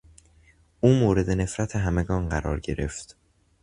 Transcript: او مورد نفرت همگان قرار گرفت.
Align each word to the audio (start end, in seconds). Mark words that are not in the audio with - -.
او 0.81 0.93
مورد 0.93 1.29
نفرت 1.29 1.75
همگان 1.75 2.29
قرار 2.29 2.59
گرفت. 2.59 3.17